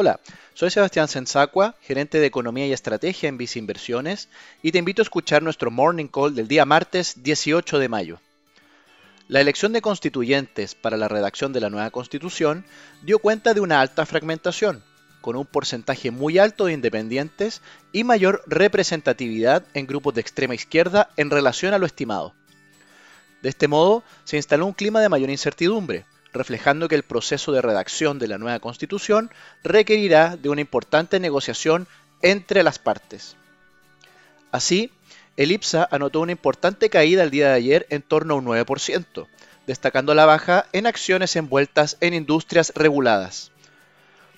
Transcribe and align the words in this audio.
Hola, 0.00 0.20
soy 0.54 0.70
Sebastián 0.70 1.08
Sensacua, 1.08 1.74
gerente 1.80 2.20
de 2.20 2.26
Economía 2.26 2.64
y 2.68 2.72
Estrategia 2.72 3.28
en 3.28 3.36
Vice 3.36 3.58
Inversiones, 3.58 4.28
y 4.62 4.70
te 4.70 4.78
invito 4.78 5.02
a 5.02 5.06
escuchar 5.06 5.42
nuestro 5.42 5.72
Morning 5.72 6.06
Call 6.06 6.36
del 6.36 6.46
día 6.46 6.64
martes 6.64 7.24
18 7.24 7.80
de 7.80 7.88
mayo. 7.88 8.20
La 9.26 9.40
elección 9.40 9.72
de 9.72 9.82
constituyentes 9.82 10.76
para 10.76 10.96
la 10.96 11.08
redacción 11.08 11.52
de 11.52 11.58
la 11.58 11.68
nueva 11.68 11.90
constitución 11.90 12.64
dio 13.02 13.18
cuenta 13.18 13.54
de 13.54 13.60
una 13.60 13.80
alta 13.80 14.06
fragmentación, 14.06 14.84
con 15.20 15.34
un 15.34 15.46
porcentaje 15.46 16.12
muy 16.12 16.38
alto 16.38 16.66
de 16.66 16.74
independientes 16.74 17.60
y 17.90 18.04
mayor 18.04 18.44
representatividad 18.46 19.64
en 19.74 19.88
grupos 19.88 20.14
de 20.14 20.20
extrema 20.20 20.54
izquierda 20.54 21.10
en 21.16 21.28
relación 21.28 21.74
a 21.74 21.78
lo 21.78 21.86
estimado. 21.86 22.34
De 23.42 23.48
este 23.48 23.66
modo, 23.66 24.04
se 24.22 24.36
instaló 24.36 24.66
un 24.66 24.74
clima 24.74 25.00
de 25.00 25.08
mayor 25.08 25.30
incertidumbre, 25.30 26.04
reflejando 26.32 26.88
que 26.88 26.94
el 26.94 27.02
proceso 27.02 27.52
de 27.52 27.62
redacción 27.62 28.18
de 28.18 28.28
la 28.28 28.38
nueva 28.38 28.60
constitución 28.60 29.30
requerirá 29.62 30.36
de 30.36 30.48
una 30.48 30.60
importante 30.60 31.20
negociación 31.20 31.86
entre 32.22 32.62
las 32.62 32.78
partes. 32.78 33.36
Así, 34.50 34.92
el 35.36 35.52
IPSA 35.52 35.88
anotó 35.90 36.20
una 36.20 36.32
importante 36.32 36.90
caída 36.90 37.22
el 37.22 37.30
día 37.30 37.48
de 37.48 37.54
ayer 37.54 37.86
en 37.90 38.02
torno 38.02 38.34
a 38.34 38.36
un 38.38 38.46
9%, 38.46 39.26
destacando 39.66 40.14
la 40.14 40.26
baja 40.26 40.66
en 40.72 40.86
acciones 40.86 41.36
envueltas 41.36 41.96
en 42.00 42.14
industrias 42.14 42.72
reguladas. 42.74 43.52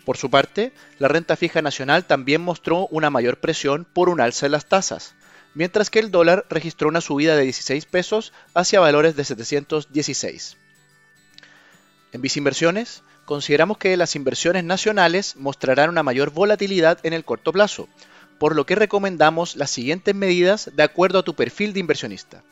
Por 0.05 0.16
su 0.16 0.30
parte, 0.30 0.72
la 0.98 1.09
renta 1.09 1.36
fija 1.36 1.62
nacional 1.62 2.05
también 2.05 2.41
mostró 2.41 2.86
una 2.88 3.11
mayor 3.11 3.38
presión 3.38 3.84
por 3.84 4.09
un 4.09 4.20
alza 4.20 4.47
en 4.47 4.52
las 4.52 4.66
tasas, 4.66 5.14
mientras 5.55 5.88
que 5.88 6.00
el 6.00 6.11
dólar 6.11 6.47
registró 6.50 6.88
una 6.88 7.00
subida 7.00 7.36
de 7.36 7.45
16 7.45 7.86
pesos 7.86 8.33
hacia 8.55 8.80
valores 8.80 9.16
de 9.16 9.25
716. 9.25 10.56
En 12.12 12.23
Viceinversiones, 12.23 13.02
consideramos 13.24 13.78
que 13.78 13.96
las 13.96 14.16
inversiones 14.16 14.64
nacionales 14.64 15.37
mostrarán 15.37 15.91
una 15.91 16.03
mayor 16.03 16.30
volatilidad 16.30 16.98
en 17.05 17.12
el 17.12 17.25
corto 17.25 17.53
plazo, 17.53 17.89
por 18.39 18.56
lo 18.56 18.66
que 18.66 18.75
recomendamos 18.75 19.55
las 19.55 19.70
siguientes 19.70 20.14
medidas 20.14 20.70
de 20.75 20.83
acuerdo 20.83 21.20
a 21.20 21.22
tu 21.22 21.34
perfil 21.34 21.72
de 21.72 21.81
inversionista. 21.81 22.42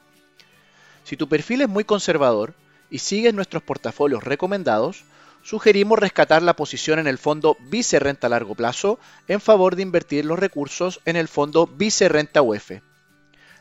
Si 1.03 1.17
tu 1.17 1.29
perfil 1.29 1.63
es 1.63 1.69
muy 1.69 1.85
conservador 1.85 2.55
y 2.91 2.99
sigues 2.99 3.35
nuestros 3.35 3.63
portafolios 3.63 4.23
recomendados, 4.23 5.05
sugerimos 5.43 5.99
rescatar 5.99 6.43
la 6.43 6.55
posición 6.55 6.99
en 6.99 7.07
el 7.07 7.19
fondo 7.19 7.57
Vice 7.71 7.99
Renta 7.99 8.27
a 8.27 8.31
largo 8.31 8.55
plazo 8.55 9.01
en 9.27 9.41
favor 9.41 9.75
de 9.75 9.83
invertir 9.83 10.25
los 10.25 10.39
recursos 10.39 11.01
en 11.05 11.17
el 11.17 11.27
fondo 11.27 11.67
Vice 11.67 12.09
Renta 12.09 12.43
UF. 12.43 12.73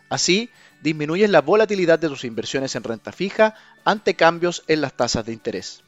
Así, 0.09 0.51
disminuyes 0.81 1.29
la 1.29 1.41
volatilidad 1.41 1.97
de 1.97 2.09
tus 2.09 2.23
inversiones 2.23 2.75
en 2.75 2.83
renta 2.83 3.11
fija 3.11 3.55
ante 3.83 4.15
cambios 4.15 4.63
en 4.67 4.81
las 4.81 4.93
tasas 4.93 5.25
de 5.25 5.33
interés. 5.33 5.83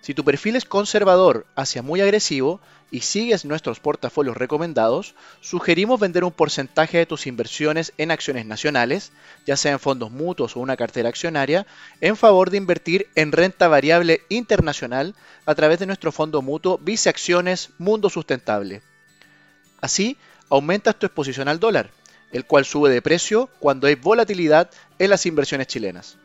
Si 0.00 0.14
tu 0.14 0.24
perfil 0.24 0.56
es 0.56 0.64
conservador 0.64 1.46
hacia 1.56 1.82
muy 1.82 2.00
agresivo 2.00 2.60
y 2.90 3.00
sigues 3.00 3.44
nuestros 3.44 3.80
portafolios 3.80 4.36
recomendados, 4.36 5.14
sugerimos 5.40 6.00
vender 6.00 6.24
un 6.24 6.32
porcentaje 6.32 6.98
de 6.98 7.06
tus 7.06 7.26
inversiones 7.26 7.92
en 7.98 8.10
acciones 8.10 8.46
nacionales, 8.46 9.12
ya 9.46 9.56
sea 9.56 9.72
en 9.72 9.78
fondos 9.78 10.10
mutuos 10.10 10.56
o 10.56 10.60
una 10.60 10.76
cartera 10.76 11.08
accionaria, 11.08 11.66
en 12.00 12.16
favor 12.16 12.50
de 12.50 12.56
invertir 12.56 13.08
en 13.14 13.32
renta 13.32 13.68
variable 13.68 14.22
internacional 14.28 15.14
a 15.44 15.54
través 15.54 15.78
de 15.78 15.86
nuestro 15.86 16.12
fondo 16.12 16.40
mutuo 16.40 16.78
Viceacciones 16.78 17.70
Mundo 17.78 18.08
Sustentable. 18.08 18.82
Así, 19.80 20.16
aumentas 20.48 20.98
tu 20.98 21.06
exposición 21.06 21.48
al 21.48 21.60
dólar, 21.60 21.90
el 22.32 22.44
cual 22.44 22.64
sube 22.64 22.90
de 22.90 23.02
precio 23.02 23.48
cuando 23.58 23.86
hay 23.86 23.94
volatilidad 23.94 24.70
en 24.98 25.10
las 25.10 25.26
inversiones 25.26 25.66
chilenas. 25.66 26.16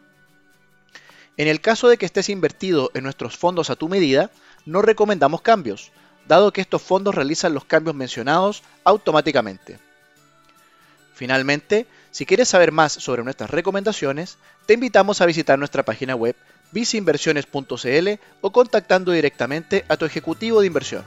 En 1.37 1.47
el 1.47 1.61
caso 1.61 1.89
de 1.89 1.97
que 1.97 2.05
estés 2.05 2.29
invertido 2.29 2.91
en 2.93 3.03
nuestros 3.03 3.37
fondos 3.37 3.69
a 3.69 3.75
tu 3.75 3.89
medida, 3.89 4.29
no 4.65 4.81
recomendamos 4.81 5.41
cambios, 5.41 5.91
dado 6.27 6.53
que 6.53 6.61
estos 6.61 6.81
fondos 6.81 7.15
realizan 7.15 7.53
los 7.53 7.65
cambios 7.65 7.95
mencionados 7.95 8.63
automáticamente. 8.83 9.79
Finalmente, 11.13 11.87
si 12.11 12.25
quieres 12.25 12.49
saber 12.49 12.71
más 12.71 12.93
sobre 12.93 13.23
nuestras 13.23 13.49
recomendaciones, 13.49 14.37
te 14.65 14.75
invitamos 14.75 15.21
a 15.21 15.25
visitar 15.25 15.57
nuestra 15.57 15.83
página 15.83 16.15
web 16.15 16.35
viceinversiones.cl 16.71 18.09
o 18.41 18.51
contactando 18.51 19.11
directamente 19.11 19.85
a 19.87 19.97
tu 19.97 20.05
ejecutivo 20.05 20.61
de 20.61 20.67
inversión. 20.67 21.03